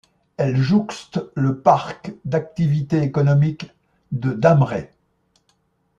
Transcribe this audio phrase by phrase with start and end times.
[0.37, 3.71] Elle jouxte le parc d'activités économiques
[4.11, 4.89] de Damré.